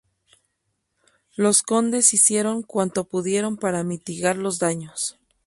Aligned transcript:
Los 1.35 1.61
condes 1.61 2.15
hicieron 2.15 2.63
cuanto 2.63 3.03
pudieron 3.03 3.55
para 3.55 3.83
mitigar 3.83 4.35
los 4.35 4.57
daños. 4.57 5.19